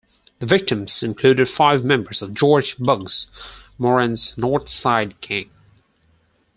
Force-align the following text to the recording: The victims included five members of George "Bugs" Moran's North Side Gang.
The 0.39 0.47
victims 0.47 1.03
included 1.03 1.47
five 1.47 1.83
members 1.83 2.23
of 2.23 2.33
George 2.33 2.75
"Bugs" 2.79 3.27
Moran's 3.77 4.35
North 4.35 4.67
Side 4.67 5.21
Gang. 5.21 5.51